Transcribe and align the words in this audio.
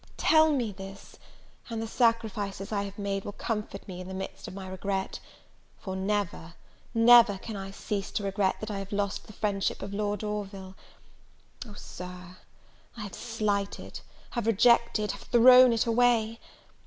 Tell 0.17 0.51
me 0.51 0.71
this, 0.71 1.17
and 1.69 1.79
the 1.79 1.85
sacrifices 1.87 2.71
I 2.71 2.85
have 2.85 2.97
made 2.97 3.23
will 3.23 3.33
comfort 3.33 3.87
me 3.87 4.01
in 4.01 4.07
the 4.07 4.15
midst 4.15 4.47
of 4.47 4.55
my 4.55 4.67
regret, 4.67 5.19
for 5.77 5.95
never, 5.95 6.55
never 6.91 7.37
can 7.37 7.55
I 7.55 7.69
cease 7.69 8.09
to 8.13 8.23
regret 8.23 8.59
that 8.61 8.71
I 8.71 8.79
have 8.79 8.91
lost 8.91 9.27
the 9.27 9.33
friendship 9.33 9.83
of 9.83 9.93
Lord 9.93 10.23
Orville! 10.23 10.75
Oh, 11.67 11.75
Sir, 11.75 12.37
I 12.97 13.01
have 13.01 13.13
slighted, 13.13 13.99
have 14.31 14.47
rejected, 14.47 15.11
have 15.11 15.21
thrown 15.21 15.71
it 15.71 15.85
away! 15.85 16.39